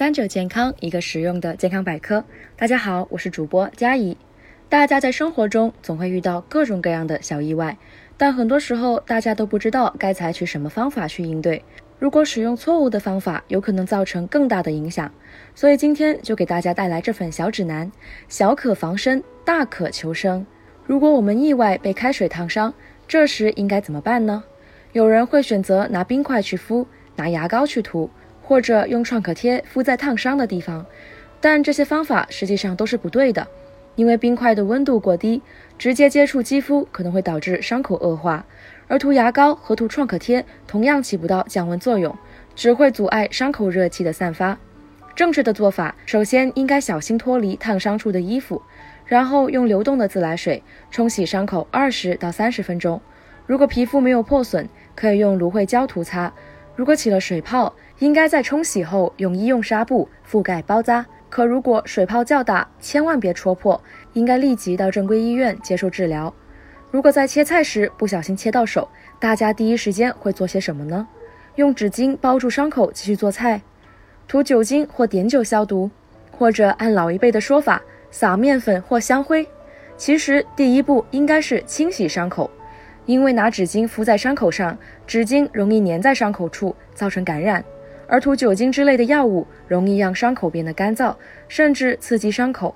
[0.00, 2.24] 三九健康，一个实用的健康百科。
[2.56, 4.16] 大家好，我是主播佳怡。
[4.66, 7.76] 大家在生活中总会遇到各种各样的小意外，
[8.16, 11.62] 但很多时候大家都不知道该采取什么方法去应对。
[11.98, 15.12] 如果使用错误的方法，有可能造成更大的影响。
[15.54, 17.92] 所以今天就给大家带来这份小指南：
[18.26, 20.46] 小可防身，大可求生。
[20.86, 22.72] 如果我们意外被开水烫伤，
[23.06, 24.42] 这时应该怎么办呢？
[24.92, 26.86] 有人会选择拿冰块去敷，
[27.16, 28.08] 拿牙膏去涂。
[28.50, 30.84] 或者用创可贴敷在烫伤的地方，
[31.40, 33.46] 但这些方法实际上都是不对的，
[33.94, 35.40] 因为冰块的温度过低，
[35.78, 38.44] 直接接触肌肤可能会导致伤口恶化，
[38.88, 42.12] 而涂牙膏和涂创可贴同样起不到降温作用，
[42.56, 44.58] 只会阻碍伤口热气的散发。
[45.14, 48.60] 正确的做法，首先应该小心脱离烫伤处的衣服，
[49.06, 50.60] 然后用流动的自来水
[50.90, 53.00] 冲洗伤口二十到三十分钟。
[53.46, 56.32] 如果皮肤没有破损，可以用芦荟胶涂擦。
[56.80, 61.04] 如果起了水泡，应该在冲洗后用医用纱布覆盖包扎。
[61.28, 63.78] 可如果水泡较大，千万别戳破，
[64.14, 66.32] 应该立即到正规医院接受治疗。
[66.90, 68.88] 如果在切菜时不小心切到手，
[69.18, 71.06] 大家第一时间会做些什么呢？
[71.56, 73.60] 用纸巾包住伤口继续做菜，
[74.26, 75.90] 涂酒精或碘酒消毒，
[76.30, 79.46] 或者按老一辈的说法撒面粉或香灰。
[79.98, 82.50] 其实第一步应该是清洗伤口。
[83.10, 87.60] 因为拿纸巾敷在伤口上，纸巾容易粘在伤口处，造成感染；
[88.06, 91.16] 而涂酒精之类的药物容易让伤口变得干燥，
[91.48, 92.72] 甚至刺激伤口。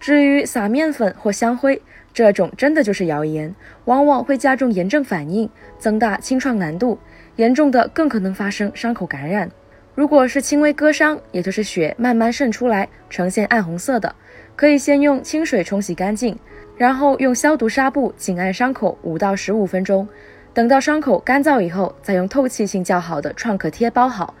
[0.00, 1.80] 至于撒面粉或香灰，
[2.12, 5.48] 这种真的就是谣言，往往会加重炎症反应，
[5.78, 6.98] 增大清创难度，
[7.36, 9.48] 严重的更可能发生伤口感染。
[9.94, 14.12] 如果是轻微割伤，也就是血慢慢渗出来，呈现暗红色的，
[14.56, 16.36] 可以先用清水冲洗干净。
[16.76, 20.06] 然后用消毒纱布紧按伤口五到十五分钟，
[20.52, 24.34] 等到伤口干燥以后，再用透气性较好的创可贴包好。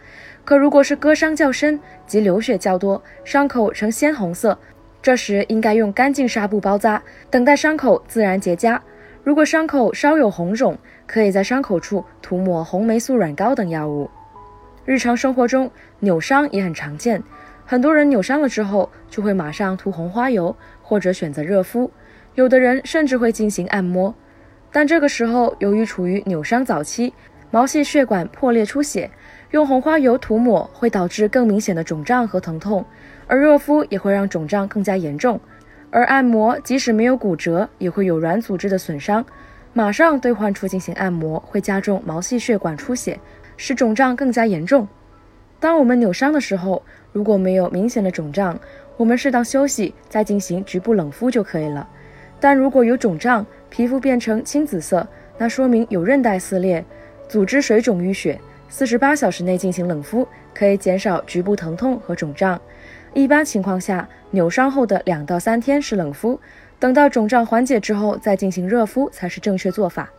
[0.44, 4.56] 可如果是割伤较深及流血较多，伤口呈鲜红色，
[5.02, 8.78] 这时应该用干净纱布包扎，等待伤口自然结痂。
[9.24, 14.08] 如果伤口稍有红肿，可以在伤口处涂抹红霉素软膏等药物。
[14.84, 15.68] 日常生活中
[15.98, 17.20] 扭伤也很常见，
[17.64, 21.90] 很多人扭伤了之后就会马上涂红花油，或者选择热敷。
[22.36, 24.14] 有的人甚至会进行按摩，
[24.70, 27.14] 但这个时候由于处于扭伤早期，
[27.50, 29.10] 毛细血管破裂出血，
[29.52, 32.84] 用红花油涂抹会导致更明显的肿胀和疼痛，
[33.26, 35.40] 而热敷也会让肿胀更加严重，
[35.90, 39.24] 而按摩即使没有骨折，也会有软组织的损伤，
[39.72, 43.18] 马上对患处进行按摩会加重毛细血管出血，
[43.56, 44.86] 使肿胀更加严重。
[45.58, 46.82] 当我们扭伤的时候，
[47.12, 48.60] 如果没有明显的肿胀，
[48.98, 51.88] 我们适当休息，再进行局部冷敷就可以了。
[52.40, 55.06] 但如果有肿胀，皮肤变成青紫色，
[55.38, 56.84] 那说明有韧带撕裂、
[57.28, 58.40] 组织水肿淤血。
[58.68, 62.60] 四十八小时内进行冷敷，可以减少局部疼痛和肿胀。
[63.14, 66.38] 一般情况下，扭伤后的两到三天是冷敷，
[66.78, 70.10] 等到肿胀缓解之后再进行热敷才是正确做法。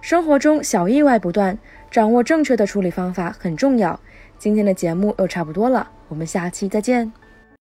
[0.00, 1.56] 生活中小意外不断，
[1.90, 3.98] 掌握正确的处理方法很重要。
[4.38, 7.27] 今天的节目又差不多了，我们下期再见。